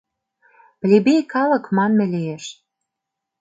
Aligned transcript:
Плебей 0.81 1.21
калык 1.33 1.65
манме 1.75 2.05
лиеш. 2.13 2.45